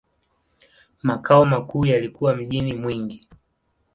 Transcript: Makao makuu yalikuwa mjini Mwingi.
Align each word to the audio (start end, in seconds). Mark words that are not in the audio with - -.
Makao 1.03 1.45
makuu 1.45 1.85
yalikuwa 1.85 2.35
mjini 2.35 2.73
Mwingi. 2.73 3.27